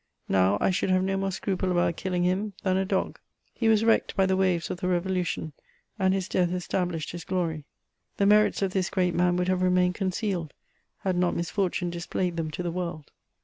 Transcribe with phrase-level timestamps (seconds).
[0.27, 3.19] —Now, I should have no more scruple about killing him than a dog."
[3.53, 5.53] He was wrecked by the waves of the Revolution,
[5.99, 6.47] and CHATEAUBRIAND.
[6.47, 7.65] 187 his death estahlished his glory.
[8.17, 10.55] The merits of this great man would have remained concealed
[11.01, 13.11] had not misfortune displayed them to the world.